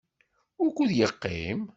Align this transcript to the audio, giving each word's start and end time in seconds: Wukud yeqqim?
Wukud 0.59 0.91
yeqqim? 0.97 1.59